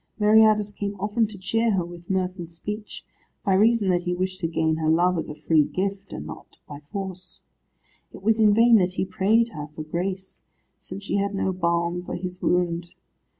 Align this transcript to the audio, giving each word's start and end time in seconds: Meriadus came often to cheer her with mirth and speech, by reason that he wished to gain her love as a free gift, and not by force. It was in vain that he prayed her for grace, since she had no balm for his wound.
Meriadus 0.19 0.71
came 0.75 0.99
often 0.99 1.27
to 1.27 1.37
cheer 1.37 1.73
her 1.73 1.85
with 1.85 2.09
mirth 2.09 2.39
and 2.39 2.51
speech, 2.51 3.05
by 3.45 3.53
reason 3.53 3.89
that 3.89 4.01
he 4.01 4.15
wished 4.15 4.39
to 4.39 4.47
gain 4.47 4.77
her 4.77 4.89
love 4.89 5.15
as 5.19 5.29
a 5.29 5.35
free 5.35 5.63
gift, 5.63 6.11
and 6.11 6.25
not 6.25 6.57
by 6.67 6.79
force. 6.91 7.39
It 8.11 8.23
was 8.23 8.39
in 8.39 8.51
vain 8.51 8.77
that 8.77 8.93
he 8.93 9.05
prayed 9.05 9.49
her 9.49 9.67
for 9.67 9.83
grace, 9.83 10.43
since 10.79 11.03
she 11.03 11.17
had 11.17 11.35
no 11.35 11.53
balm 11.53 12.01
for 12.03 12.15
his 12.15 12.41
wound. 12.41 12.95